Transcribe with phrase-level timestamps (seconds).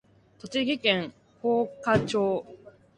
[0.39, 1.13] 栃木県
[1.43, 2.43] 芳賀町